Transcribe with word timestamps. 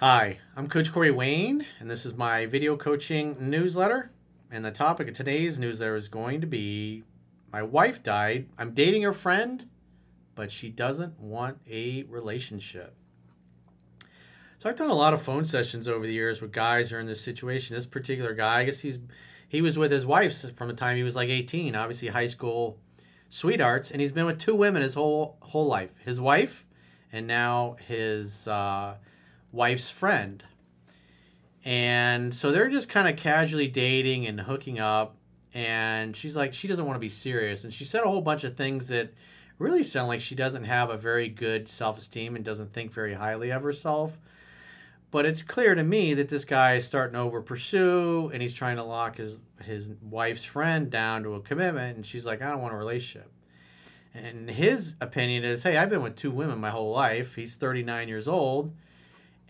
Hi, 0.00 0.38
I'm 0.56 0.66
Coach 0.66 0.94
Corey 0.94 1.10
Wayne, 1.10 1.66
and 1.78 1.90
this 1.90 2.06
is 2.06 2.14
my 2.14 2.46
video 2.46 2.74
coaching 2.74 3.36
newsletter. 3.38 4.10
And 4.50 4.64
the 4.64 4.70
topic 4.70 5.08
of 5.08 5.14
today's 5.14 5.58
newsletter 5.58 5.94
is 5.94 6.08
going 6.08 6.40
to 6.40 6.46
be 6.46 7.04
My 7.52 7.62
wife 7.62 8.02
died. 8.02 8.48
I'm 8.56 8.72
dating 8.72 9.02
her 9.02 9.12
friend, 9.12 9.68
but 10.34 10.50
she 10.50 10.70
doesn't 10.70 11.20
want 11.20 11.58
a 11.70 12.04
relationship. 12.04 12.94
So 14.56 14.70
I've 14.70 14.76
done 14.76 14.88
a 14.88 14.94
lot 14.94 15.12
of 15.12 15.20
phone 15.20 15.44
sessions 15.44 15.86
over 15.86 16.06
the 16.06 16.14
years 16.14 16.40
with 16.40 16.50
guys 16.50 16.88
who 16.88 16.96
are 16.96 17.00
in 17.00 17.06
this 17.06 17.20
situation. 17.20 17.76
This 17.76 17.84
particular 17.84 18.32
guy, 18.32 18.60
I 18.60 18.64
guess 18.64 18.80
he's 18.80 19.00
he 19.46 19.60
was 19.60 19.76
with 19.76 19.90
his 19.90 20.06
wife 20.06 20.56
from 20.56 20.68
the 20.68 20.74
time 20.74 20.96
he 20.96 21.02
was 21.02 21.14
like 21.14 21.28
18, 21.28 21.76
obviously 21.76 22.08
high 22.08 22.24
school 22.24 22.78
sweethearts, 23.28 23.90
and 23.90 24.00
he's 24.00 24.12
been 24.12 24.24
with 24.24 24.38
two 24.38 24.54
women 24.54 24.80
his 24.80 24.94
whole 24.94 25.36
whole 25.40 25.66
life. 25.66 25.92
His 26.02 26.22
wife, 26.22 26.64
and 27.12 27.26
now 27.26 27.76
his 27.86 28.48
uh, 28.48 28.94
wife's 29.52 29.90
friend. 29.90 30.44
And 31.64 32.34
so 32.34 32.52
they're 32.52 32.68
just 32.68 32.88
kind 32.88 33.08
of 33.08 33.16
casually 33.16 33.68
dating 33.68 34.26
and 34.26 34.40
hooking 34.40 34.78
up. 34.78 35.16
And 35.52 36.16
she's 36.16 36.36
like, 36.36 36.54
she 36.54 36.68
doesn't 36.68 36.86
want 36.86 36.96
to 36.96 37.00
be 37.00 37.08
serious. 37.08 37.64
And 37.64 37.74
she 37.74 37.84
said 37.84 38.02
a 38.02 38.08
whole 38.08 38.22
bunch 38.22 38.44
of 38.44 38.56
things 38.56 38.88
that 38.88 39.12
really 39.58 39.82
sound 39.82 40.08
like 40.08 40.20
she 40.20 40.34
doesn't 40.34 40.64
have 40.64 40.90
a 40.90 40.96
very 40.96 41.28
good 41.28 41.68
self 41.68 41.98
esteem 41.98 42.36
and 42.36 42.44
doesn't 42.44 42.72
think 42.72 42.92
very 42.92 43.14
highly 43.14 43.50
of 43.50 43.62
herself. 43.62 44.18
But 45.10 45.26
it's 45.26 45.42
clear 45.42 45.74
to 45.74 45.82
me 45.82 46.14
that 46.14 46.28
this 46.28 46.44
guy 46.44 46.76
is 46.76 46.86
starting 46.86 47.14
to 47.14 47.20
over 47.20 47.42
pursue 47.42 48.30
and 48.32 48.40
he's 48.40 48.54
trying 48.54 48.76
to 48.76 48.84
lock 48.84 49.16
his, 49.16 49.40
his 49.64 49.92
wife's 50.00 50.44
friend 50.44 50.88
down 50.88 51.24
to 51.24 51.34
a 51.34 51.40
commitment. 51.40 51.96
And 51.96 52.06
she's 52.06 52.24
like, 52.24 52.40
I 52.40 52.50
don't 52.50 52.62
want 52.62 52.74
a 52.74 52.76
relationship. 52.76 53.30
And 54.14 54.48
his 54.48 54.94
opinion 55.00 55.44
is, 55.44 55.64
hey, 55.64 55.76
I've 55.76 55.90
been 55.90 56.02
with 56.02 56.14
two 56.14 56.30
women 56.30 56.58
my 56.58 56.70
whole 56.70 56.92
life. 56.92 57.34
He's 57.34 57.56
39 57.56 58.08
years 58.08 58.28
old 58.28 58.72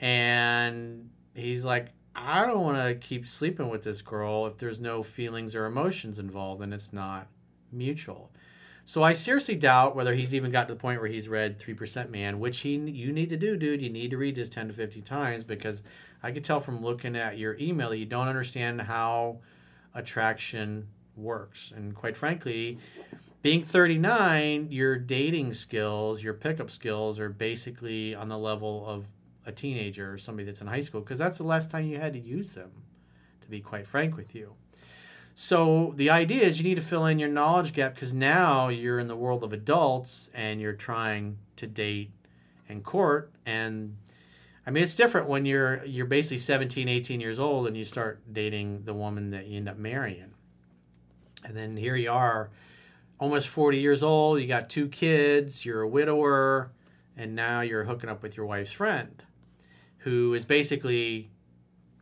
and 0.00 1.10
he's 1.34 1.64
like 1.64 1.88
i 2.16 2.44
don't 2.44 2.62
want 2.62 2.76
to 2.76 2.94
keep 2.94 3.26
sleeping 3.26 3.68
with 3.68 3.84
this 3.84 4.02
girl 4.02 4.46
if 4.46 4.56
there's 4.58 4.80
no 4.80 5.02
feelings 5.02 5.54
or 5.54 5.66
emotions 5.66 6.18
involved 6.18 6.62
and 6.62 6.74
it's 6.74 6.92
not 6.92 7.28
mutual. 7.72 8.30
So 8.84 9.02
i 9.02 9.12
seriously 9.12 9.54
doubt 9.54 9.94
whether 9.94 10.14
he's 10.14 10.34
even 10.34 10.50
got 10.50 10.66
to 10.66 10.74
the 10.74 10.80
point 10.80 11.00
where 11.00 11.08
he's 11.08 11.28
read 11.28 11.58
3% 11.58 12.10
man 12.10 12.40
which 12.40 12.60
he 12.60 12.74
you 12.76 13.12
need 13.12 13.28
to 13.28 13.36
do 13.36 13.56
dude. 13.56 13.82
You 13.82 13.90
need 13.90 14.10
to 14.10 14.16
read 14.16 14.34
this 14.34 14.48
10 14.48 14.68
to 14.68 14.74
50 14.74 15.02
times 15.02 15.44
because 15.44 15.82
i 16.22 16.32
could 16.32 16.44
tell 16.44 16.60
from 16.60 16.82
looking 16.82 17.16
at 17.16 17.38
your 17.38 17.56
email 17.60 17.90
that 17.90 17.98
you 17.98 18.06
don't 18.06 18.28
understand 18.28 18.82
how 18.82 19.38
attraction 19.94 20.88
works. 21.16 21.72
And 21.74 21.94
quite 21.94 22.16
frankly 22.16 22.78
being 23.42 23.62
39 23.62 24.68
your 24.70 24.96
dating 24.96 25.54
skills 25.54 26.22
your 26.22 26.34
pickup 26.34 26.70
skills 26.70 27.20
are 27.20 27.28
basically 27.28 28.14
on 28.14 28.28
the 28.28 28.38
level 28.38 28.84
of 28.86 29.06
a 29.46 29.52
teenager 29.52 30.12
or 30.12 30.18
somebody 30.18 30.46
that's 30.46 30.60
in 30.60 30.66
high 30.66 30.80
school 30.80 31.00
because 31.00 31.18
that's 31.18 31.38
the 31.38 31.44
last 31.44 31.70
time 31.70 31.84
you 31.86 31.98
had 31.98 32.12
to 32.12 32.20
use 32.20 32.52
them, 32.52 32.70
to 33.40 33.48
be 33.48 33.60
quite 33.60 33.86
frank 33.86 34.16
with 34.16 34.34
you. 34.34 34.54
So 35.34 35.94
the 35.96 36.10
idea 36.10 36.42
is 36.42 36.60
you 36.60 36.68
need 36.68 36.74
to 36.74 36.82
fill 36.82 37.06
in 37.06 37.18
your 37.18 37.28
knowledge 37.28 37.72
gap 37.72 37.94
because 37.94 38.12
now 38.12 38.68
you're 38.68 38.98
in 38.98 39.06
the 39.06 39.16
world 39.16 39.42
of 39.42 39.52
adults 39.52 40.30
and 40.34 40.60
you're 40.60 40.74
trying 40.74 41.38
to 41.56 41.66
date 41.66 42.10
and 42.68 42.84
court 42.84 43.32
and 43.46 43.96
I 44.66 44.70
mean 44.70 44.82
it's 44.82 44.94
different 44.94 45.28
when 45.28 45.46
you're 45.46 45.82
you're 45.84 46.06
basically 46.06 46.38
17, 46.38 46.88
18 46.88 47.20
years 47.20 47.40
old 47.40 47.66
and 47.66 47.76
you 47.76 47.84
start 47.84 48.20
dating 48.30 48.82
the 48.84 48.94
woman 48.94 49.30
that 49.30 49.46
you 49.46 49.56
end 49.56 49.68
up 49.68 49.78
marrying. 49.78 50.34
And 51.42 51.56
then 51.56 51.76
here 51.76 51.96
you 51.96 52.12
are 52.12 52.50
almost 53.18 53.48
40 53.48 53.78
years 53.78 54.02
old, 54.02 54.40
you 54.40 54.46
got 54.46 54.68
two 54.68 54.88
kids, 54.88 55.64
you're 55.64 55.80
a 55.80 55.88
widower, 55.88 56.70
and 57.16 57.34
now 57.34 57.62
you're 57.62 57.84
hooking 57.84 58.10
up 58.10 58.22
with 58.22 58.36
your 58.36 58.46
wife's 58.46 58.72
friend 58.72 59.22
who 60.00 60.34
is 60.34 60.44
basically 60.44 61.30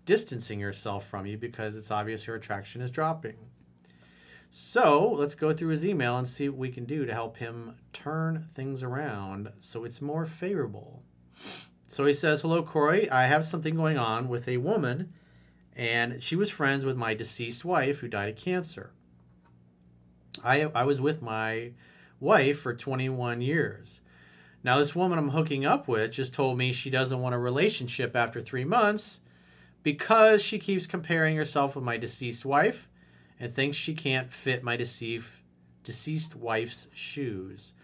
distancing 0.04 0.60
herself 0.60 1.06
from 1.06 1.26
you 1.26 1.36
because 1.36 1.76
it's 1.76 1.90
obvious 1.90 2.24
her 2.24 2.34
attraction 2.34 2.80
is 2.80 2.90
dropping. 2.90 3.36
So 4.50 5.12
let's 5.12 5.34
go 5.34 5.52
through 5.52 5.68
his 5.68 5.84
email 5.84 6.16
and 6.16 6.26
see 6.26 6.48
what 6.48 6.58
we 6.58 6.70
can 6.70 6.84
do 6.84 7.04
to 7.04 7.12
help 7.12 7.36
him 7.36 7.74
turn 7.92 8.42
things 8.42 8.82
around 8.82 9.52
so 9.60 9.84
it's 9.84 10.00
more 10.00 10.24
favorable. 10.24 11.02
So 11.86 12.06
he 12.06 12.14
says, 12.14 12.42
Hello, 12.42 12.62
Corey. 12.62 13.10
I 13.10 13.26
have 13.26 13.46
something 13.46 13.74
going 13.74 13.98
on 13.98 14.28
with 14.28 14.48
a 14.48 14.58
woman, 14.58 15.12
and 15.76 16.22
she 16.22 16.36
was 16.36 16.50
friends 16.50 16.86
with 16.86 16.96
my 16.96 17.14
deceased 17.14 17.64
wife 17.64 17.98
who 17.98 18.08
died 18.08 18.30
of 18.30 18.36
cancer. 18.36 18.92
I, 20.42 20.70
I 20.74 20.84
was 20.84 21.00
with 21.00 21.20
my 21.20 21.72
wife 22.20 22.60
for 22.60 22.74
21 22.74 23.40
years. 23.40 24.00
Now, 24.64 24.78
this 24.78 24.96
woman 24.96 25.18
I'm 25.18 25.30
hooking 25.30 25.64
up 25.64 25.86
with 25.86 26.12
just 26.12 26.34
told 26.34 26.58
me 26.58 26.72
she 26.72 26.90
doesn't 26.90 27.20
want 27.20 27.34
a 27.34 27.38
relationship 27.38 28.16
after 28.16 28.40
three 28.40 28.64
months 28.64 29.20
because 29.82 30.42
she 30.42 30.58
keeps 30.58 30.86
comparing 30.86 31.36
herself 31.36 31.76
with 31.76 31.84
my 31.84 31.96
deceased 31.96 32.44
wife 32.44 32.88
and 33.38 33.52
thinks 33.52 33.76
she 33.76 33.94
can't 33.94 34.32
fit 34.32 34.64
my 34.64 34.76
deceased, 34.76 35.40
deceased 35.84 36.34
wife's 36.34 36.88
shoes. 36.92 37.74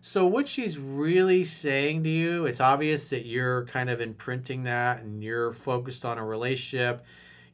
So, 0.00 0.26
what 0.26 0.46
she's 0.46 0.78
really 0.78 1.44
saying 1.44 2.04
to 2.04 2.10
you, 2.10 2.44
it's 2.44 2.60
obvious 2.60 3.08
that 3.10 3.24
you're 3.24 3.64
kind 3.64 3.88
of 3.88 4.02
imprinting 4.02 4.64
that 4.64 5.00
and 5.00 5.24
you're 5.24 5.50
focused 5.50 6.04
on 6.04 6.18
a 6.18 6.24
relationship. 6.24 7.04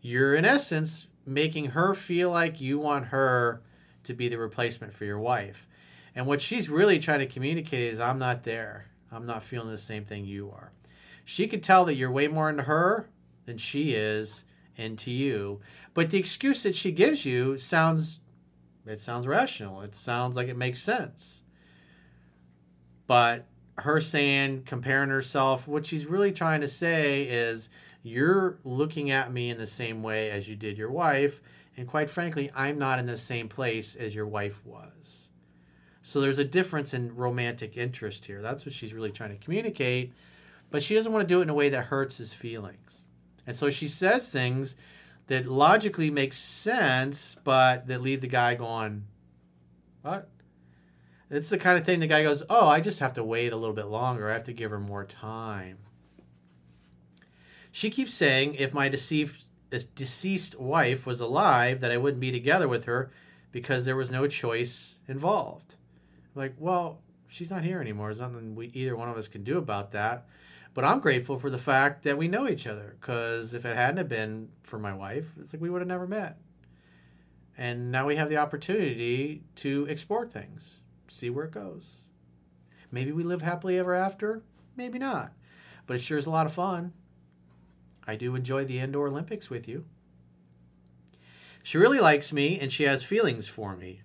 You're, 0.03 0.35
in 0.35 0.45
essence, 0.45 1.07
making 1.25 1.67
her 1.67 1.95
feel 1.95 2.31
like 2.31 2.61
you 2.61 2.79
want 2.79 3.07
her 3.07 3.63
to 4.03 4.15
be 4.15 4.29
the 4.29 4.39
replacement 4.39 4.93
for 4.93 5.05
your 5.05 5.21
wife. 5.21 5.69
And 6.21 6.27
what 6.27 6.43
she's 6.43 6.69
really 6.69 6.99
trying 6.99 7.21
to 7.21 7.27
communicate 7.27 7.91
is 7.91 7.99
I'm 7.99 8.19
not 8.19 8.45
there. 8.45 8.85
I'm 9.11 9.25
not 9.25 9.43
feeling 9.43 9.71
the 9.71 9.79
same 9.79 10.05
thing 10.05 10.27
you 10.27 10.51
are. 10.51 10.71
She 11.25 11.47
could 11.47 11.63
tell 11.63 11.87
that 11.87 11.95
you're 11.95 12.11
way 12.11 12.29
more 12.29 12.51
into 12.51 12.65
her 12.65 13.09
than 13.47 13.57
she 13.57 13.95
is 13.95 14.45
into 14.77 15.11
you. 15.11 15.63
But 15.95 16.11
the 16.11 16.19
excuse 16.19 16.63
that 16.65 16.75
she 16.75 16.93
gives 16.93 17.25
you 17.25 17.57
sounds 17.57 18.21
it 18.85 19.01
sounds 19.01 19.27
rational. 19.27 19.81
It 19.81 19.95
sounds 19.95 20.37
like 20.37 20.49
it 20.49 20.59
makes 20.59 20.83
sense. 20.83 21.43
But 23.07 23.47
her 23.79 23.99
saying, 23.99 24.65
comparing 24.67 25.09
herself, 25.09 25.67
what 25.67 25.87
she's 25.87 26.05
really 26.05 26.33
trying 26.33 26.61
to 26.61 26.69
say 26.69 27.23
is 27.23 27.71
you're 28.03 28.59
looking 28.63 29.11
at 29.11 29.33
me 29.33 29.49
in 29.49 29.57
the 29.57 29.67
same 29.67 30.03
way 30.03 30.31
as 30.31 30.51
you 30.51 30.55
did 30.55 30.77
your 30.77 30.91
wife. 30.91 31.41
And 31.79 31.89
quite 31.89 32.11
frankly, 32.11 32.51
I'm 32.55 32.79
not 32.79 32.99
in 32.99 33.07
the 33.07 33.17
same 33.17 33.49
place 33.49 33.97
as 33.97 34.15
your 34.15 34.27
wife 34.27 34.67
was. 34.67 35.30
So 36.11 36.21
there's 36.21 36.41
a 36.41 36.45
difference 36.45 36.93
in 36.93 37.15
romantic 37.15 37.77
interest 37.77 38.25
here. 38.25 38.43
That's 38.43 38.67
what 38.67 38.75
she's 38.75 38.93
really 38.93 39.13
trying 39.13 39.31
to 39.31 39.37
communicate. 39.37 40.13
But 40.69 40.83
she 40.83 40.97
doesn't 40.97 41.13
want 41.13 41.23
to 41.23 41.33
do 41.33 41.39
it 41.39 41.45
in 41.45 41.51
a 41.51 41.55
way 41.55 41.69
that 41.69 41.85
hurts 41.85 42.19
his 42.19 42.33
feelings. 42.33 43.05
And 43.47 43.55
so 43.55 43.71
she 43.71 43.87
says 43.87 44.29
things 44.29 44.75
that 45.29 45.47
logically 45.47 46.11
make 46.11 46.33
sense, 46.33 47.37
but 47.45 47.87
that 47.87 48.01
leave 48.01 48.23
the 48.23 48.27
guy 48.27 48.57
going, 48.57 49.05
What? 50.03 50.29
It's 51.31 51.49
the 51.49 51.59
kind 51.59 51.79
of 51.79 51.87
thing 51.87 52.01
the 52.01 52.09
guy 52.09 52.25
goes, 52.25 52.43
Oh, 52.51 52.67
I 52.67 52.81
just 52.81 52.99
have 52.99 53.13
to 53.13 53.23
wait 53.23 53.53
a 53.53 53.57
little 53.57 53.75
bit 53.75 53.87
longer. 53.87 54.29
I 54.29 54.33
have 54.33 54.43
to 54.45 54.53
give 54.53 54.73
her 54.73 54.81
more 54.81 55.05
time. 55.05 55.79
She 57.71 57.89
keeps 57.89 58.15
saying, 58.15 58.55
If 58.55 58.75
my 58.75 58.89
deceased, 58.89 59.53
uh, 59.73 59.79
deceased 59.95 60.59
wife 60.59 61.07
was 61.07 61.21
alive, 61.21 61.79
that 61.79 61.93
I 61.93 61.99
wouldn't 61.99 62.21
be 62.21 62.33
together 62.33 62.67
with 62.67 62.87
her 62.87 63.13
because 63.53 63.85
there 63.85 63.95
was 63.95 64.11
no 64.11 64.27
choice 64.27 64.99
involved 65.07 65.77
like, 66.35 66.55
well, 66.59 67.01
she's 67.29 67.51
not 67.51 67.65
here 67.65 67.81
anymore. 67.81 68.09
There's 68.09 68.21
nothing 68.21 68.55
we 68.55 68.69
either 68.69 68.97
one 68.97 69.09
of 69.09 69.17
us 69.17 69.29
can 69.29 69.45
do 69.45 69.59
about 69.59 69.93
that. 69.93 70.27
But 70.73 70.85
I'm 70.85 71.01
grateful 71.01 71.39
for 71.39 71.51
the 71.51 71.59
fact 71.59 72.05
that 72.05 72.17
we 72.17 72.29
know 72.29 72.49
each 72.49 72.67
other 72.67 72.97
because 73.01 73.55
if 73.55 73.65
it 73.65 73.77
hadn't 73.77 73.97
have 73.97 74.09
been 74.09 74.51
for 74.63 74.79
my 74.79 74.95
wife, 74.95 75.33
it's 75.41 75.53
like 75.53 75.61
we 75.61 75.71
would 75.71 75.81
have 75.81 75.89
never 75.89 76.07
met. 76.07 76.39
And 77.59 77.91
now 77.91 78.07
we 78.07 78.17
have 78.17 78.31
the 78.31 78.37
opportunity 78.37 79.43
to 79.57 79.85
explore 79.87 80.27
things, 80.27 80.83
see 81.09 81.29
where 81.29 81.45
it 81.45 81.51
goes. 81.51 82.09
Maybe 82.93 83.13
we 83.13 83.25
live 83.25 83.43
happily 83.43 83.79
ever 83.79 83.95
after, 83.95 84.43
maybe 84.77 84.99
not. 84.99 85.33
But 85.87 85.97
it 85.97 86.03
sure 86.03 86.19
is 86.19 86.27
a 86.27 86.31
lot 86.31 86.47
of 86.47 86.53
fun. 86.53 86.93
I 88.07 88.17
do 88.17 88.35
enjoy 88.35 88.65
the 88.65 88.79
indoor 88.79 89.09
Olympics 89.09 89.51
with 89.51 89.69
you. 89.69 89.85
She 91.63 91.79
really 91.79 91.99
likes 91.99 92.33
me 92.33 92.59
and 92.59 92.73
she 92.73 92.85
has 92.85 93.03
feelings 93.03 93.47
for 93.47 93.77
me. 93.77 94.03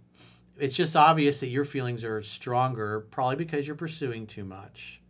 It's 0.58 0.76
just 0.76 0.96
obvious 0.96 1.40
that 1.42 1.50
your 1.50 1.66
feelings 1.66 2.04
are 2.04 2.22
stronger, 2.22 3.02
probably 3.12 3.36
because 3.36 3.68
you're 3.68 3.76
pursuing 3.76 4.26
too 4.26 4.46
much. 4.46 5.02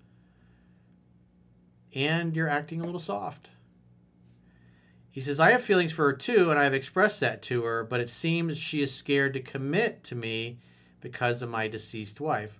And 1.93 2.35
you're 2.35 2.49
acting 2.49 2.81
a 2.81 2.85
little 2.85 2.99
soft. 2.99 3.51
He 5.11 5.21
says, 5.21 5.39
I 5.39 5.51
have 5.51 5.61
feelings 5.61 5.93
for 5.93 6.05
her 6.05 6.13
too, 6.13 6.49
and 6.49 6.59
I 6.59 6.65
have 6.65 6.73
expressed 6.73 7.21
that 7.21 7.41
to 7.43 7.63
her, 7.63 7.83
but 7.83 8.01
it 8.01 8.09
seems 8.09 8.57
she 8.57 8.81
is 8.81 8.93
scared 8.93 9.33
to 9.33 9.39
commit 9.39 10.03
to 10.05 10.15
me 10.15 10.59
because 10.99 11.41
of 11.41 11.49
my 11.49 11.67
deceased 11.67 12.19
wife. 12.19 12.59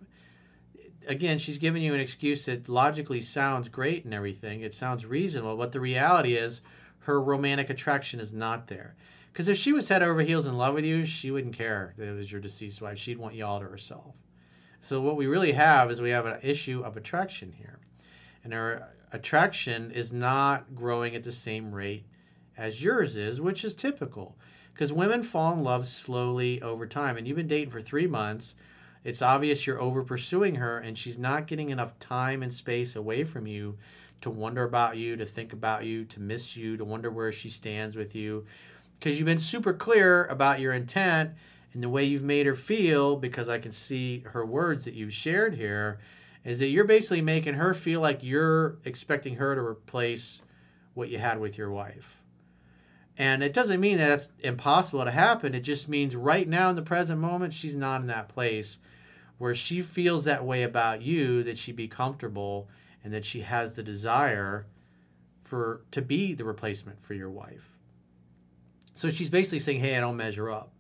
Again, 1.08 1.38
she's 1.38 1.58
giving 1.58 1.82
you 1.82 1.94
an 1.94 2.00
excuse 2.00 2.46
that 2.46 2.70
logically 2.70 3.20
sounds 3.20 3.68
great 3.68 4.06
and 4.06 4.14
everything. 4.14 4.62
It 4.62 4.74
sounds 4.74 5.06
reasonable, 5.06 5.58
but 5.58 5.74
the 5.74 5.82
reality 5.82 6.36
is 6.36 6.62
her 7.06 7.22
romantic 7.22 7.70
attraction 7.70 8.20
is 8.20 8.34
not 8.34 8.68
there. 8.68 8.96
Because 9.32 9.48
if 9.48 9.58
she 9.58 9.72
was 9.72 9.90
head 9.90 10.02
over 10.02 10.22
heels 10.22 10.48
in 10.48 10.58
love 10.58 10.74
with 10.74 10.86
you, 10.86 11.06
she 11.06 11.30
wouldn't 11.30 11.58
care 11.58 11.94
that 11.98 12.08
it 12.08 12.16
was 12.16 12.32
your 12.32 12.42
deceased 12.42 12.82
wife. 12.82 12.98
She'd 12.98 13.18
want 13.18 13.36
you 13.36 13.46
all 13.46 13.60
to 13.60 13.68
herself. 13.68 14.16
So 14.82 15.02
what 15.02 15.16
we 15.16 15.28
really 15.28 15.52
have 15.52 15.92
is 15.92 16.02
we 16.02 16.12
have 16.12 16.26
an 16.26 16.40
issue 16.42 16.82
of 16.84 16.96
attraction 16.98 17.52
here. 17.52 17.80
And 18.44 18.54
her 18.54 18.94
attraction 19.12 19.92
is 19.92 20.14
not 20.14 20.74
growing 20.74 21.16
at 21.16 21.24
the 21.24 21.32
same 21.32 21.74
rate 21.74 22.06
as 22.58 22.84
yours 22.84 23.18
is, 23.18 23.42
which 23.42 23.64
is 23.64 23.76
typical. 23.76 24.38
Because 24.74 24.94
women 24.94 25.22
fall 25.22 25.54
in 25.54 25.64
love 25.64 25.88
slowly 25.88 26.62
over 26.62 26.88
time. 26.88 27.18
And 27.18 27.28
you've 27.28 27.38
been 27.38 27.48
dating 27.48 27.70
for 27.70 27.82
three 27.82 28.08
months. 28.08 28.56
It's 29.06 29.22
obvious 29.22 29.66
you're 29.66 29.80
over 29.80 30.04
pursuing 30.04 30.56
her 30.56 30.78
and 30.78 30.98
she's 30.98 31.18
not 31.18 31.48
getting 31.48 31.70
enough 31.70 31.98
time 32.00 32.44
and 32.44 32.52
space 32.52 32.96
away 32.96 33.24
from 33.24 33.48
you 33.48 33.78
to 34.20 34.30
wonder 34.30 34.64
about 34.64 34.98
you, 34.98 35.16
to 35.16 35.26
think 35.26 35.54
about 35.54 35.86
you, 35.86 36.04
to 36.06 36.20
miss 36.20 36.58
you, 36.58 36.76
to 36.76 36.84
wonder 36.84 37.10
where 37.10 37.32
she 37.32 37.50
stands 37.50 37.96
with 37.96 38.16
you 38.16 38.46
because 39.00 39.18
you've 39.18 39.26
been 39.26 39.40
super 39.40 39.74
clear 39.74 40.26
about 40.26 40.60
your 40.60 40.74
intent 40.74 41.32
and 41.74 41.84
the 41.84 41.90
way 41.90 42.04
you've 42.04 42.24
made 42.24 42.46
her 42.46 42.56
feel 42.56 43.16
because 43.16 43.50
I 43.50 43.60
can 43.60 43.72
see 43.72 44.24
her 44.32 44.46
words 44.46 44.86
that 44.86 44.94
you've 44.94 45.14
shared 45.14 45.56
here 45.56 46.00
is 46.44 46.60
that 46.60 46.68
you're 46.68 46.86
basically 46.86 47.22
making 47.22 47.56
her 47.56 47.74
feel 47.74 48.02
like 48.02 48.24
you're 48.24 48.78
expecting 48.86 49.36
her 49.36 49.56
to 49.56 49.62
replace 49.62 50.42
what 50.94 51.10
you 51.10 51.18
had 51.18 51.40
with 51.40 51.58
your 51.58 51.72
wife. 51.72 52.22
And 53.18 53.44
it 53.44 53.54
doesn't 53.54 53.80
mean 53.80 53.98
that 53.98 54.08
that's 54.08 54.30
impossible 54.40 55.06
to 55.06 55.12
happen. 55.12 55.56
It 55.56 55.62
just 55.62 55.88
means 55.88 56.16
right 56.16 56.48
now 56.48 56.70
in 56.70 56.76
the 56.76 56.82
present 56.82 57.20
moment, 57.20 57.54
she's 57.54 57.76
not 57.76 58.02
in 58.02 58.08
that 58.08 58.28
place 58.28 58.80
where 59.38 59.56
she 59.56 59.82
feels 59.82 60.26
that 60.26 60.46
way 60.46 60.64
about 60.64 61.02
you 61.02 61.44
that 61.44 61.58
she'd 61.58 61.76
be 61.76 61.88
comfortable 61.88 62.68
and 63.04 63.14
that 63.14 63.26
she 63.26 63.42
has 63.42 63.74
the 63.74 63.84
desire 63.84 64.66
for 65.42 65.82
to 65.92 66.02
be 66.02 66.34
the 66.34 66.44
replacement 66.44 67.04
for 67.04 67.14
your 67.14 67.30
wife. 67.30 67.78
So 68.94 69.10
she's 69.10 69.30
basically 69.30 69.60
saying, 69.60 69.80
hey, 69.80 69.96
I 69.96 70.00
don't 70.00 70.18
measure 70.18 70.50
up. 70.50 70.72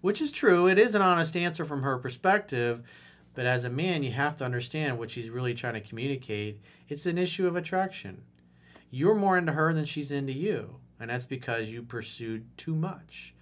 Which 0.00 0.20
is 0.20 0.30
true. 0.30 0.66
It 0.66 0.78
is 0.78 0.94
an 0.94 1.02
honest 1.02 1.36
answer 1.36 1.64
from 1.64 1.82
her 1.82 1.96
perspective. 1.96 2.82
But 3.34 3.46
as 3.46 3.64
a 3.64 3.70
man, 3.70 4.02
you 4.02 4.12
have 4.12 4.36
to 4.36 4.44
understand 4.44 4.98
what 4.98 5.10
she's 5.10 5.30
really 5.30 5.54
trying 5.54 5.74
to 5.74 5.80
communicate. 5.80 6.60
It's 6.88 7.06
an 7.06 7.18
issue 7.18 7.46
of 7.46 7.56
attraction. 7.56 8.22
You're 8.90 9.14
more 9.14 9.38
into 9.38 9.52
her 9.52 9.72
than 9.72 9.84
she's 9.84 10.12
into 10.12 10.32
you. 10.32 10.76
And 11.00 11.10
that's 11.10 11.26
because 11.26 11.70
you 11.70 11.82
pursued 11.82 12.46
too 12.56 12.74
much. 12.74 13.34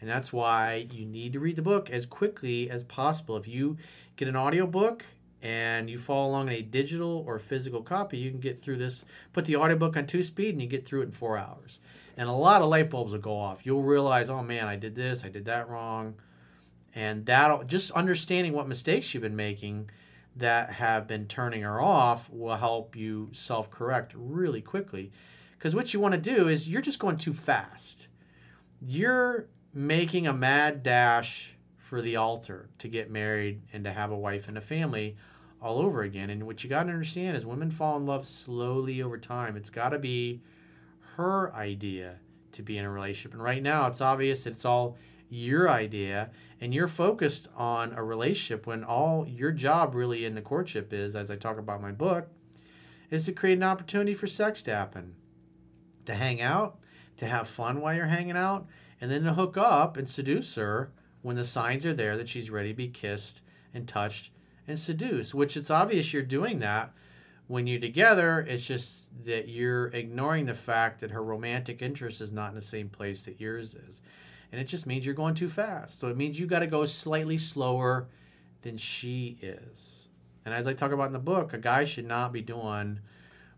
And 0.00 0.08
that's 0.08 0.32
why 0.32 0.86
you 0.90 1.04
need 1.04 1.32
to 1.34 1.40
read 1.40 1.56
the 1.56 1.62
book 1.62 1.90
as 1.90 2.06
quickly 2.06 2.70
as 2.70 2.84
possible. 2.84 3.36
If 3.36 3.48
you 3.48 3.76
get 4.16 4.28
an 4.28 4.36
audiobook 4.36 5.04
and 5.42 5.90
you 5.90 5.98
follow 5.98 6.28
along 6.28 6.48
in 6.48 6.54
a 6.54 6.62
digital 6.62 7.24
or 7.26 7.38
physical 7.38 7.82
copy, 7.82 8.18
you 8.18 8.30
can 8.30 8.40
get 8.40 8.62
through 8.62 8.76
this. 8.76 9.04
Put 9.32 9.44
the 9.44 9.56
audiobook 9.56 9.96
on 9.96 10.06
two 10.06 10.22
speed 10.22 10.54
and 10.54 10.62
you 10.62 10.68
get 10.68 10.86
through 10.86 11.02
it 11.02 11.06
in 11.06 11.12
four 11.12 11.36
hours 11.36 11.78
and 12.20 12.28
a 12.28 12.32
lot 12.32 12.60
of 12.60 12.68
light 12.68 12.90
bulbs 12.90 13.12
will 13.12 13.20
go 13.20 13.34
off. 13.34 13.64
You'll 13.64 13.82
realize, 13.82 14.28
oh 14.28 14.42
man, 14.42 14.66
I 14.66 14.76
did 14.76 14.94
this, 14.94 15.24
I 15.24 15.30
did 15.30 15.46
that 15.46 15.70
wrong, 15.70 16.16
and 16.94 17.24
that 17.24 17.66
just 17.66 17.90
understanding 17.92 18.52
what 18.52 18.68
mistakes 18.68 19.14
you've 19.14 19.22
been 19.22 19.36
making 19.36 19.88
that 20.36 20.70
have 20.70 21.06
been 21.06 21.26
turning 21.26 21.62
her 21.62 21.80
off 21.80 22.30
will 22.30 22.56
help 22.56 22.94
you 22.94 23.30
self-correct 23.32 24.12
really 24.14 24.60
quickly. 24.60 25.12
Because 25.60 25.76
what 25.76 25.92
you 25.92 26.00
want 26.00 26.14
to 26.14 26.20
do 26.20 26.48
is 26.48 26.66
you're 26.66 26.80
just 26.80 26.98
going 26.98 27.18
too 27.18 27.34
fast. 27.34 28.08
You're 28.80 29.46
making 29.74 30.26
a 30.26 30.32
mad 30.32 30.82
dash 30.82 31.54
for 31.76 32.00
the 32.00 32.16
altar 32.16 32.70
to 32.78 32.88
get 32.88 33.10
married 33.10 33.60
and 33.70 33.84
to 33.84 33.92
have 33.92 34.10
a 34.10 34.16
wife 34.16 34.48
and 34.48 34.56
a 34.56 34.62
family 34.62 35.18
all 35.60 35.78
over 35.78 36.00
again. 36.00 36.30
And 36.30 36.46
what 36.46 36.64
you 36.64 36.70
got 36.70 36.84
to 36.84 36.88
understand 36.88 37.36
is 37.36 37.44
women 37.44 37.70
fall 37.70 37.98
in 37.98 38.06
love 38.06 38.26
slowly 38.26 39.02
over 39.02 39.18
time. 39.18 39.54
It's 39.54 39.68
got 39.68 39.90
to 39.90 39.98
be 39.98 40.40
her 41.16 41.54
idea 41.54 42.20
to 42.52 42.62
be 42.62 42.78
in 42.78 42.86
a 42.86 42.90
relationship. 42.90 43.34
And 43.34 43.42
right 43.42 43.62
now, 43.62 43.86
it's 43.86 44.00
obvious 44.00 44.44
that 44.44 44.54
it's 44.54 44.64
all 44.64 44.96
your 45.28 45.68
idea 45.68 46.30
and 46.58 46.72
you're 46.72 46.88
focused 46.88 47.48
on 47.54 47.92
a 47.92 48.02
relationship 48.02 48.66
when 48.66 48.82
all 48.82 49.28
your 49.28 49.52
job 49.52 49.94
really 49.94 50.24
in 50.24 50.34
the 50.34 50.40
courtship 50.40 50.90
is, 50.90 51.14
as 51.14 51.30
I 51.30 51.36
talk 51.36 51.58
about 51.58 51.82
my 51.82 51.92
book, 51.92 52.28
is 53.10 53.26
to 53.26 53.32
create 53.32 53.58
an 53.58 53.62
opportunity 53.62 54.14
for 54.14 54.26
sex 54.26 54.62
to 54.62 54.74
happen, 54.74 55.16
to 56.06 56.14
hang 56.14 56.40
out, 56.40 56.78
to 57.16 57.26
have 57.26 57.48
fun 57.48 57.80
while 57.80 57.94
you're 57.94 58.06
hanging 58.06 58.36
out, 58.36 58.66
and 59.00 59.10
then 59.10 59.24
to 59.24 59.34
hook 59.34 59.56
up 59.56 59.96
and 59.96 60.08
seduce 60.08 60.54
her 60.54 60.92
when 61.22 61.36
the 61.36 61.44
signs 61.44 61.84
are 61.84 61.92
there 61.92 62.16
that 62.16 62.28
she's 62.28 62.50
ready 62.50 62.70
to 62.70 62.76
be 62.76 62.88
kissed 62.88 63.42
and 63.74 63.86
touched 63.86 64.30
and 64.66 64.78
seduced, 64.78 65.34
which 65.34 65.56
it's 65.56 65.70
obvious 65.70 66.12
you're 66.12 66.22
doing 66.22 66.60
that 66.60 66.92
when 67.50 67.66
you're 67.66 67.80
together, 67.80 68.46
it's 68.48 68.64
just 68.64 69.10
that 69.24 69.48
you're 69.48 69.88
ignoring 69.88 70.46
the 70.46 70.54
fact 70.54 71.00
that 71.00 71.10
her 71.10 71.20
romantic 71.20 71.82
interest 71.82 72.20
is 72.20 72.30
not 72.30 72.50
in 72.50 72.54
the 72.54 72.60
same 72.60 72.88
place 72.88 73.22
that 73.22 73.40
yours 73.40 73.74
is. 73.74 74.02
And 74.52 74.60
it 74.60 74.68
just 74.68 74.86
means 74.86 75.04
you're 75.04 75.16
going 75.16 75.34
too 75.34 75.48
fast. 75.48 75.98
So 75.98 76.06
it 76.06 76.16
means 76.16 76.38
you 76.38 76.46
got 76.46 76.60
to 76.60 76.68
go 76.68 76.84
slightly 76.84 77.36
slower 77.36 78.06
than 78.62 78.76
she 78.76 79.36
is. 79.42 80.06
And 80.44 80.54
as 80.54 80.68
I 80.68 80.74
talk 80.74 80.92
about 80.92 81.08
in 81.08 81.12
the 81.12 81.18
book, 81.18 81.52
a 81.52 81.58
guy 81.58 81.82
should 81.82 82.06
not 82.06 82.32
be 82.32 82.40
doing 82.40 83.00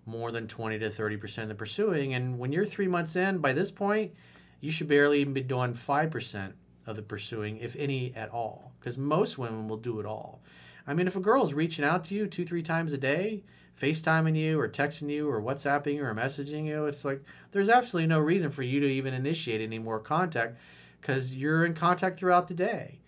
more 0.04 0.32
than 0.32 0.49
20 0.49 0.78
to 0.81 0.90
30% 0.90 1.43
of 1.43 1.49
the 1.49 1.54
pursuing. 1.54 2.14
And 2.14 2.38
when 2.38 2.52
you're 2.52 2.64
three 2.64 2.88
months 2.88 3.16
in, 3.16 3.38
by 3.38 3.52
this 3.52 3.71
point, 3.71 4.12
you 4.61 4.73
should 4.73 4.88
barely 4.88 5.21
even 5.21 5.32
be 5.32 5.42
doing 5.42 5.75
5% 5.75 6.52
of 6.87 6.97
the 6.97 7.02
pursuing, 7.02 7.59
if 7.59 7.76
any 7.76 8.12
at 8.14 8.30
all. 8.30 8.73
Because 8.80 8.99
most 8.99 9.38
women 9.38 9.68
will 9.68 9.76
do 9.76 10.00
it 10.00 10.06
all. 10.06 10.40
I 10.87 10.94
mean, 10.94 11.06
if 11.06 11.14
a 11.14 11.21
girl 11.21 11.44
is 11.44 11.54
reaching 11.54 11.85
out 11.85 12.04
to 12.04 12.14
you 12.14 12.26
two, 12.26 12.44
three 12.44 12.62
times 12.62 12.92
a 12.92 12.99
day, 12.99 13.44
FaceTiming 13.80 14.37
you 14.37 14.61
or 14.61 14.68
texting 14.68 15.11
you 15.11 15.28
or 15.28 15.40
WhatsApping 15.40 15.94
you 15.94 16.04
or 16.04 16.14
messaging 16.14 16.66
you. 16.66 16.87
It's 16.87 17.04
like 17.04 17.23
there's 17.52 17.68
absolutely 17.68 18.09
no 18.09 18.18
reason 18.18 18.50
for 18.50 18.62
you 18.62 18.80
to 18.80 18.87
even 18.87 19.14
initiate 19.14 19.61
any 19.61 19.78
more 19.78 19.99
contact 19.99 20.59
because 21.00 21.35
you're 21.35 21.64
in 21.64 21.75
contact 21.75 22.18
throughout 22.18 22.49
the 22.49 22.54
day. 22.54 22.99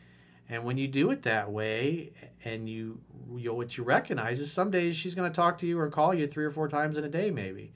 And 0.49 0.65
when 0.65 0.77
you 0.77 0.89
do 0.89 1.11
it 1.11 1.23
that 1.23 1.51
way, 1.51 2.13
and 2.45 2.69
you, 2.69 3.01
you 3.35 3.55
what 3.55 3.79
you 3.79 3.85
recognize 3.85 4.41
is 4.41 4.53
some 4.53 4.71
days 4.71 4.95
she's 4.95 5.15
going 5.15 5.31
to 5.31 5.35
talk 5.35 5.57
to 5.59 5.67
you 5.67 5.79
or 5.79 5.89
call 5.89 6.13
you 6.13 6.27
three 6.27 6.45
or 6.45 6.51
four 6.51 6.69
times 6.69 6.99
in 6.99 7.05
a 7.05 7.09
day, 7.09 7.31
maybe. 7.31 7.73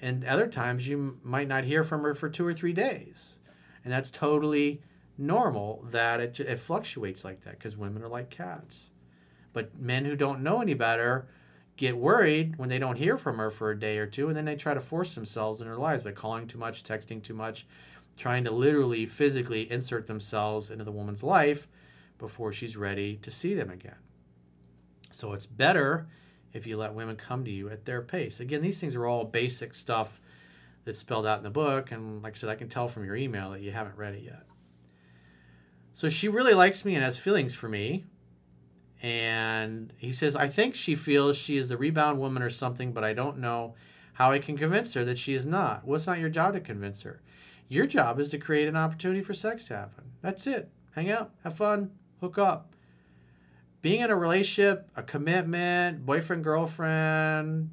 And 0.00 0.24
other 0.24 0.46
times 0.46 0.86
you 0.86 1.18
might 1.24 1.48
not 1.48 1.64
hear 1.64 1.82
from 1.82 2.02
her 2.02 2.14
for 2.14 2.28
two 2.28 2.46
or 2.46 2.54
three 2.54 2.72
days. 2.72 3.40
And 3.82 3.92
that's 3.92 4.10
totally 4.10 4.80
normal 5.16 5.84
that 5.90 6.20
it, 6.20 6.38
it 6.38 6.60
fluctuates 6.60 7.24
like 7.24 7.40
that 7.40 7.58
because 7.58 7.76
women 7.76 8.02
are 8.02 8.08
like 8.08 8.30
cats. 8.30 8.90
But 9.52 9.76
men 9.76 10.04
who 10.04 10.14
don't 10.14 10.42
know 10.42 10.60
any 10.60 10.74
better 10.74 11.26
get 11.76 11.96
worried 11.96 12.56
when 12.58 12.68
they 12.68 12.78
don't 12.78 12.98
hear 12.98 13.16
from 13.16 13.38
her 13.38 13.50
for 13.50 13.70
a 13.70 13.78
day 13.78 13.98
or 13.98 14.06
two, 14.06 14.28
and 14.28 14.36
then 14.36 14.44
they 14.44 14.56
try 14.56 14.74
to 14.74 14.80
force 14.80 15.14
themselves 15.14 15.60
in 15.60 15.66
her 15.66 15.76
lives 15.76 16.04
by 16.04 16.12
calling 16.12 16.46
too 16.46 16.58
much, 16.58 16.84
texting 16.84 17.22
too 17.22 17.34
much, 17.34 17.66
trying 18.16 18.44
to 18.44 18.50
literally 18.50 19.06
physically 19.06 19.70
insert 19.70 20.06
themselves 20.06 20.70
into 20.70 20.84
the 20.84 20.92
woman's 20.92 21.24
life 21.24 21.66
before 22.18 22.52
she's 22.52 22.76
ready 22.76 23.16
to 23.16 23.30
see 23.30 23.54
them 23.54 23.70
again. 23.70 23.98
So 25.10 25.32
it's 25.32 25.46
better 25.46 26.08
if 26.52 26.66
you 26.66 26.76
let 26.76 26.94
women 26.94 27.16
come 27.16 27.44
to 27.44 27.50
you 27.50 27.70
at 27.70 27.84
their 27.84 28.02
pace. 28.02 28.40
Again, 28.40 28.60
these 28.60 28.80
things 28.80 28.96
are 28.96 29.06
all 29.06 29.24
basic 29.24 29.74
stuff 29.74 30.20
that's 30.84 30.98
spelled 30.98 31.26
out 31.26 31.38
in 31.38 31.44
the 31.44 31.50
book, 31.50 31.90
and 31.90 32.22
like 32.22 32.34
I 32.34 32.36
said, 32.36 32.50
I 32.50 32.54
can 32.54 32.68
tell 32.68 32.88
from 32.88 33.04
your 33.04 33.16
email 33.16 33.50
that 33.50 33.60
you 33.60 33.70
haven't 33.72 33.96
read 33.96 34.14
it 34.14 34.22
yet. 34.22 34.44
So 35.92 36.08
she 36.08 36.28
really 36.28 36.54
likes 36.54 36.84
me 36.84 36.94
and 36.94 37.04
has 37.04 37.18
feelings 37.18 37.54
for 37.54 37.68
me, 37.68 38.04
and 39.02 39.92
he 39.96 40.12
says, 40.12 40.34
I 40.36 40.48
think 40.48 40.74
she 40.74 40.94
feels 40.94 41.36
she 41.36 41.56
is 41.56 41.68
the 41.68 41.76
rebound 41.76 42.18
woman 42.18 42.42
or 42.42 42.50
something, 42.50 42.92
but 42.92 43.04
I 43.04 43.12
don't 43.12 43.38
know 43.38 43.74
how 44.14 44.32
I 44.32 44.38
can 44.38 44.56
convince 44.56 44.94
her 44.94 45.04
that 45.04 45.18
she 45.18 45.34
is 45.34 45.44
not. 45.44 45.86
Well, 45.86 45.96
it's 45.96 46.06
not 46.06 46.18
your 46.18 46.28
job 46.28 46.54
to 46.54 46.60
convince 46.60 47.02
her. 47.02 47.22
Your 47.68 47.86
job 47.86 48.18
is 48.18 48.30
to 48.30 48.38
create 48.38 48.66
an 48.66 48.76
opportunity 48.76 49.20
for 49.20 49.34
sex 49.34 49.66
to 49.66 49.76
happen. 49.76 50.12
That's 50.22 50.46
it. 50.46 50.70
Hang 50.92 51.10
out, 51.10 51.32
have 51.44 51.54
fun, 51.54 51.92
hook 52.20 52.38
up. 52.38 52.74
Being 53.80 54.00
in 54.00 54.10
a 54.10 54.16
relationship, 54.16 54.88
a 54.96 55.02
commitment, 55.02 56.04
boyfriend, 56.04 56.42
girlfriend, 56.42 57.70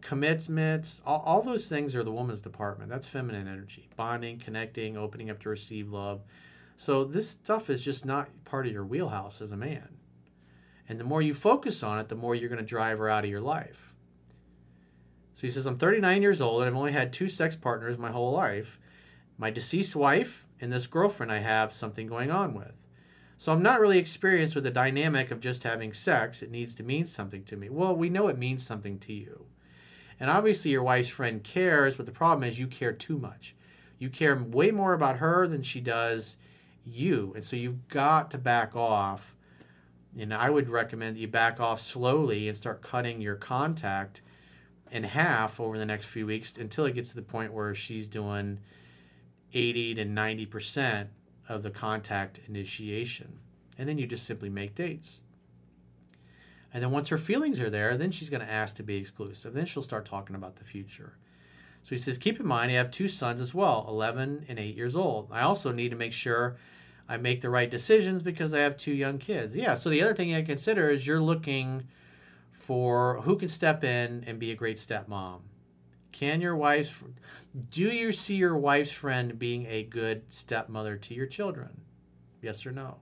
commitments, 0.00 1.02
all, 1.04 1.22
all 1.24 1.42
those 1.42 1.68
things 1.68 1.96
are 1.96 2.04
the 2.04 2.12
woman's 2.12 2.40
department. 2.40 2.90
That's 2.90 3.06
feminine 3.06 3.48
energy. 3.48 3.88
Bonding, 3.96 4.38
connecting, 4.38 4.96
opening 4.96 5.30
up 5.30 5.40
to 5.40 5.48
receive 5.48 5.90
love. 5.90 6.22
So 6.76 7.04
this 7.04 7.28
stuff 7.28 7.70
is 7.70 7.84
just 7.84 8.04
not 8.06 8.28
part 8.44 8.66
of 8.66 8.72
your 8.72 8.84
wheelhouse 8.84 9.40
as 9.40 9.52
a 9.52 9.56
man. 9.56 9.88
And 10.88 10.98
the 10.98 11.04
more 11.04 11.22
you 11.22 11.34
focus 11.34 11.82
on 11.82 11.98
it, 11.98 12.08
the 12.08 12.16
more 12.16 12.34
you're 12.34 12.48
going 12.48 12.58
to 12.58 12.64
drive 12.64 12.98
her 12.98 13.08
out 13.08 13.24
of 13.24 13.30
your 13.30 13.40
life. 13.40 13.94
So 15.34 15.42
he 15.42 15.48
says, 15.48 15.66
I'm 15.66 15.78
39 15.78 16.22
years 16.22 16.40
old 16.40 16.60
and 16.60 16.68
I've 16.68 16.76
only 16.76 16.92
had 16.92 17.12
two 17.12 17.28
sex 17.28 17.56
partners 17.56 17.98
my 17.98 18.10
whole 18.10 18.32
life 18.32 18.78
my 19.38 19.50
deceased 19.50 19.96
wife 19.96 20.46
and 20.60 20.72
this 20.72 20.86
girlfriend 20.86 21.32
I 21.32 21.38
have 21.38 21.72
something 21.72 22.06
going 22.06 22.30
on 22.30 22.54
with. 22.54 22.82
So 23.42 23.50
I'm 23.50 23.60
not 23.60 23.80
really 23.80 23.98
experienced 23.98 24.54
with 24.54 24.62
the 24.62 24.70
dynamic 24.70 25.32
of 25.32 25.40
just 25.40 25.64
having 25.64 25.92
sex. 25.92 26.44
It 26.44 26.50
needs 26.52 26.76
to 26.76 26.84
mean 26.84 27.06
something 27.06 27.42
to 27.46 27.56
me. 27.56 27.68
Well, 27.68 27.92
we 27.92 28.08
know 28.08 28.28
it 28.28 28.38
means 28.38 28.64
something 28.64 29.00
to 29.00 29.12
you. 29.12 29.46
And 30.20 30.30
obviously, 30.30 30.70
your 30.70 30.84
wife's 30.84 31.08
friend 31.08 31.42
cares, 31.42 31.96
but 31.96 32.06
the 32.06 32.12
problem 32.12 32.48
is 32.48 32.60
you 32.60 32.68
care 32.68 32.92
too 32.92 33.18
much. 33.18 33.56
You 33.98 34.10
care 34.10 34.36
way 34.36 34.70
more 34.70 34.92
about 34.92 35.16
her 35.16 35.48
than 35.48 35.62
she 35.62 35.80
does 35.80 36.36
you. 36.84 37.32
And 37.34 37.42
so 37.42 37.56
you've 37.56 37.88
got 37.88 38.30
to 38.30 38.38
back 38.38 38.76
off. 38.76 39.34
And 40.16 40.32
I 40.32 40.48
would 40.48 40.68
recommend 40.68 41.18
you 41.18 41.26
back 41.26 41.58
off 41.58 41.80
slowly 41.80 42.46
and 42.46 42.56
start 42.56 42.80
cutting 42.80 43.20
your 43.20 43.34
contact 43.34 44.22
in 44.92 45.02
half 45.02 45.58
over 45.58 45.78
the 45.78 45.86
next 45.86 46.04
few 46.04 46.26
weeks 46.26 46.56
until 46.56 46.84
it 46.84 46.94
gets 46.94 47.08
to 47.08 47.16
the 47.16 47.22
point 47.22 47.52
where 47.52 47.74
she's 47.74 48.06
doing 48.06 48.60
80 49.52 49.96
to 49.96 50.04
90% 50.04 51.08
of 51.48 51.62
the 51.62 51.70
contact 51.70 52.40
initiation. 52.48 53.38
And 53.78 53.88
then 53.88 53.98
you 53.98 54.06
just 54.06 54.26
simply 54.26 54.48
make 54.48 54.74
dates. 54.74 55.22
And 56.74 56.82
then 56.82 56.90
once 56.90 57.08
her 57.08 57.18
feelings 57.18 57.60
are 57.60 57.70
there, 57.70 57.96
then 57.96 58.10
she's 58.10 58.30
going 58.30 58.40
to 58.40 58.50
ask 58.50 58.76
to 58.76 58.82
be 58.82 58.96
exclusive. 58.96 59.52
Then 59.52 59.66
she'll 59.66 59.82
start 59.82 60.04
talking 60.06 60.36
about 60.36 60.56
the 60.56 60.64
future. 60.64 61.16
So 61.82 61.90
he 61.90 61.96
says, 61.96 62.16
keep 62.16 62.38
in 62.38 62.46
mind, 62.46 62.70
I 62.70 62.74
have 62.74 62.90
two 62.90 63.08
sons 63.08 63.40
as 63.40 63.52
well, 63.52 63.84
11 63.88 64.46
and 64.48 64.58
8 64.58 64.76
years 64.76 64.94
old. 64.94 65.28
I 65.32 65.40
also 65.40 65.72
need 65.72 65.90
to 65.90 65.96
make 65.96 66.12
sure 66.12 66.56
I 67.08 67.16
make 67.16 67.40
the 67.40 67.50
right 67.50 67.70
decisions 67.70 68.22
because 68.22 68.54
I 68.54 68.60
have 68.60 68.76
two 68.76 68.92
young 68.92 69.18
kids. 69.18 69.56
Yeah, 69.56 69.74
so 69.74 69.90
the 69.90 70.00
other 70.00 70.14
thing 70.14 70.30
you 70.30 70.42
consider 70.44 70.88
is 70.88 71.06
you're 71.06 71.20
looking 71.20 71.88
for 72.50 73.20
who 73.22 73.36
can 73.36 73.48
step 73.48 73.82
in 73.82 74.24
and 74.26 74.38
be 74.38 74.52
a 74.52 74.54
great 74.54 74.76
stepmom. 74.76 75.40
Can 76.12 76.40
your 76.40 76.54
wife's 76.54 77.02
do 77.68 77.82
you 77.82 78.12
see 78.12 78.36
your 78.36 78.56
wife's 78.56 78.92
friend 78.92 79.38
being 79.38 79.66
a 79.66 79.82
good 79.82 80.32
stepmother 80.32 80.96
to 80.96 81.14
your 81.14 81.26
children? 81.26 81.82
Yes 82.40 82.64
or 82.64 82.72
no? 82.72 82.98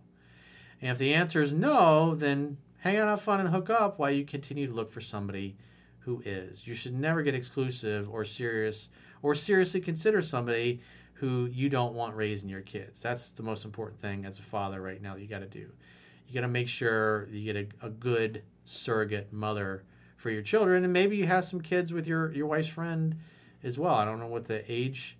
And 0.81 0.91
if 0.91 0.99
the 0.99 1.15
answer 1.15 1.41
is 1.41 1.53
no, 1.53 2.15
then 2.15 2.57
hang 2.79 2.97
out, 2.97 3.09
have 3.09 3.21
fun, 3.21 3.41
and 3.41 3.51
hook 3.51 3.71
up 3.71 3.99
while 3.99 4.11
you 4.11 4.25
continue 4.25 4.67
to 4.67 4.73
look 4.73 4.91
for 4.91 5.01
somebody 5.01 5.57
who 6.01 6.23
is. 6.25 6.67
You 6.67 6.75
should 6.75 6.95
never 6.95 7.23
get 7.23 7.35
exclusive 7.35 8.09
or 8.11 8.25
serious 8.25 8.89
or 9.23 9.35
seriously 9.35 9.81
consider 9.81 10.23
somebody 10.23 10.81
who 11.15 11.47
you 11.47 11.69
don't 11.69 11.95
want 11.95 12.17
raising 12.17 12.49
your 12.49 12.63
kids. 12.63 13.03
That's 13.03 13.31
the 13.31 13.43
most 13.43 13.65
important 13.65 14.01
thing 14.01 14.25
as 14.25 14.39
a 14.39 14.43
father 14.43 14.81
right 14.81 15.01
now 15.01 15.15
that 15.15 15.21
you 15.21 15.29
got 15.29 15.41
to 15.41 15.47
do. 15.47 15.71
You 16.27 16.35
got 16.35 16.41
to 16.41 16.49
make 16.49 16.69
sure 16.69 17.29
you 17.31 17.53
get 17.53 17.75
a, 17.83 17.87
a 17.87 17.91
good 17.91 18.43
surrogate 18.65 19.33
mother 19.33 19.85
for 20.17 20.31
your 20.31 20.43
children, 20.43 20.83
and 20.85 20.93
maybe 20.93 21.17
you 21.17 21.27
have 21.27 21.45
some 21.45 21.61
kids 21.61 21.93
with 21.93 22.07
your 22.07 22.33
your 22.33 22.47
wife's 22.47 22.69
friend 22.69 23.17
as 23.63 23.79
well. 23.79 23.95
I 23.95 24.05
don't 24.05 24.19
know 24.19 24.27
what 24.27 24.47
the 24.47 24.71
age 24.71 25.17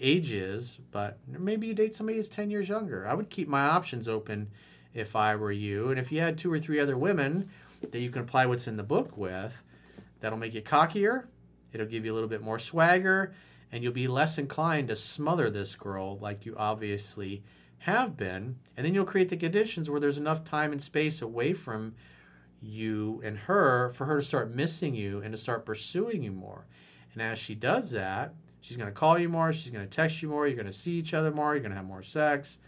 age 0.00 0.32
is, 0.32 0.78
but 0.90 1.18
maybe 1.26 1.66
you 1.68 1.74
date 1.74 1.94
somebody 1.94 2.18
that's 2.18 2.28
10 2.28 2.50
years 2.50 2.68
younger. 2.68 3.06
I 3.06 3.14
would 3.14 3.30
keep 3.30 3.48
my 3.48 3.62
options 3.62 4.08
open 4.08 4.50
if 4.92 5.16
I 5.16 5.36
were 5.36 5.52
you. 5.52 5.88
And 5.88 5.98
if 5.98 6.12
you 6.12 6.20
had 6.20 6.36
two 6.36 6.52
or 6.52 6.58
three 6.58 6.80
other 6.80 6.98
women 6.98 7.48
that 7.80 8.00
you 8.00 8.10
can 8.10 8.22
apply 8.22 8.46
what's 8.46 8.68
in 8.68 8.76
the 8.76 8.82
book 8.82 9.16
with, 9.16 9.62
that'll 10.20 10.38
make 10.38 10.54
you 10.54 10.62
cockier. 10.62 11.28
It'll 11.72 11.86
give 11.86 12.04
you 12.04 12.12
a 12.12 12.14
little 12.14 12.28
bit 12.28 12.42
more 12.42 12.58
swagger, 12.58 13.34
and 13.70 13.82
you'll 13.82 13.92
be 13.92 14.08
less 14.08 14.38
inclined 14.38 14.88
to 14.88 14.96
smother 14.96 15.50
this 15.50 15.74
girl 15.76 16.18
like 16.18 16.46
you 16.46 16.54
obviously 16.56 17.42
have 17.80 18.16
been. 18.16 18.56
And 18.76 18.86
then 18.86 18.94
you'll 18.94 19.04
create 19.04 19.28
the 19.28 19.36
conditions 19.36 19.90
where 19.90 20.00
there's 20.00 20.18
enough 20.18 20.44
time 20.44 20.72
and 20.72 20.80
space 20.80 21.20
away 21.20 21.52
from 21.52 21.94
you 22.62 23.20
and 23.24 23.38
her 23.40 23.90
for 23.90 24.06
her 24.06 24.16
to 24.16 24.26
start 24.26 24.54
missing 24.54 24.94
you 24.94 25.20
and 25.20 25.32
to 25.32 25.38
start 25.38 25.66
pursuing 25.66 26.22
you 26.22 26.32
more. 26.32 26.66
And 27.16 27.22
as 27.22 27.38
she 27.38 27.54
does 27.54 27.92
that, 27.92 28.34
she's 28.60 28.76
going 28.76 28.90
to 28.90 28.94
call 28.94 29.18
you 29.18 29.30
more, 29.30 29.50
she's 29.52 29.70
going 29.70 29.86
to 29.86 29.90
text 29.90 30.20
you 30.20 30.28
more, 30.28 30.46
you're 30.46 30.54
going 30.54 30.66
to 30.66 30.72
see 30.72 30.92
each 30.92 31.14
other 31.14 31.30
more, 31.30 31.54
you're 31.54 31.62
going 31.62 31.70
to 31.70 31.76
have 31.76 31.86
more 31.86 32.02
sex 32.02 32.58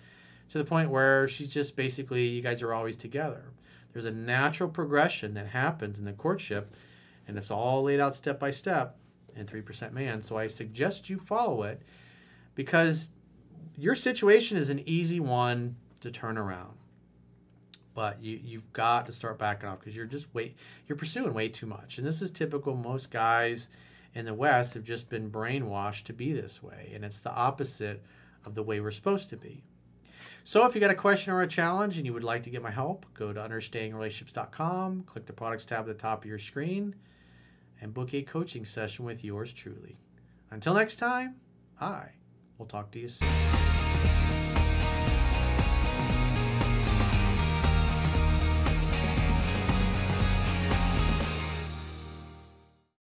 to 0.48 0.56
the 0.56 0.64
point 0.64 0.88
where 0.88 1.28
she's 1.28 1.50
just 1.50 1.76
basically, 1.76 2.24
you 2.24 2.40
guys 2.40 2.62
are 2.62 2.72
always 2.72 2.96
together. 2.96 3.44
There's 3.92 4.06
a 4.06 4.10
natural 4.10 4.70
progression 4.70 5.34
that 5.34 5.48
happens 5.48 5.98
in 5.98 6.06
the 6.06 6.12
courtship, 6.14 6.74
and 7.26 7.36
it's 7.36 7.50
all 7.50 7.82
laid 7.82 8.00
out 8.00 8.14
step 8.14 8.40
by 8.40 8.50
step 8.50 8.96
in 9.36 9.44
3% 9.44 9.92
Man. 9.92 10.22
So 10.22 10.38
I 10.38 10.46
suggest 10.46 11.10
you 11.10 11.18
follow 11.18 11.62
it 11.64 11.82
because 12.54 13.10
your 13.76 13.94
situation 13.94 14.56
is 14.56 14.70
an 14.70 14.82
easy 14.86 15.20
one 15.20 15.76
to 16.00 16.10
turn 16.10 16.38
around. 16.38 16.74
But 17.94 18.22
you, 18.22 18.40
you've 18.42 18.72
got 18.72 19.06
to 19.06 19.12
start 19.12 19.38
backing 19.38 19.68
off 19.68 19.80
because 19.80 19.96
you're 19.96 20.06
just 20.06 20.32
wait 20.32 20.56
you're 20.86 20.96
pursuing 20.96 21.34
way 21.34 21.48
too 21.48 21.66
much. 21.66 21.98
And 21.98 22.06
this 22.06 22.22
is 22.22 22.30
typical. 22.30 22.76
Most 22.76 23.10
guys 23.10 23.68
in 24.14 24.24
the 24.24 24.34
West 24.34 24.74
have 24.74 24.84
just 24.84 25.08
been 25.08 25.30
brainwashed 25.30 26.04
to 26.04 26.12
be 26.12 26.32
this 26.32 26.62
way. 26.62 26.90
And 26.94 27.04
it's 27.04 27.20
the 27.20 27.32
opposite 27.32 28.02
of 28.44 28.54
the 28.54 28.62
way 28.62 28.80
we're 28.80 28.90
supposed 28.90 29.28
to 29.30 29.36
be. 29.36 29.64
So 30.44 30.66
if 30.66 30.74
you 30.74 30.80
got 30.80 30.90
a 30.90 30.94
question 30.94 31.32
or 31.32 31.42
a 31.42 31.46
challenge 31.46 31.98
and 31.98 32.06
you 32.06 32.14
would 32.14 32.24
like 32.24 32.42
to 32.44 32.50
get 32.50 32.62
my 32.62 32.70
help, 32.70 33.06
go 33.12 33.32
to 33.32 33.40
understandingrelationships.com, 33.40 35.02
click 35.02 35.26
the 35.26 35.32
products 35.32 35.64
tab 35.66 35.80
at 35.80 35.86
the 35.86 35.94
top 35.94 36.24
of 36.24 36.28
your 36.28 36.38
screen, 36.38 36.94
and 37.80 37.92
book 37.92 38.14
a 38.14 38.22
coaching 38.22 38.64
session 38.64 39.04
with 39.04 39.22
yours 39.22 39.52
truly. 39.52 39.98
Until 40.50 40.74
next 40.74 40.96
time, 40.96 41.36
I 41.80 42.12
will 42.56 42.66
talk 42.66 42.90
to 42.92 42.98
you 42.98 43.08
soon. 43.08 43.67